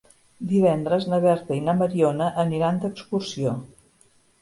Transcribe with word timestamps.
Divendres 0.53 1.05
na 1.11 1.19
Berta 1.27 1.55
i 1.59 1.63
na 1.69 1.77
Mariona 1.83 2.33
aniran 2.47 2.83
d'excursió. 2.83 3.59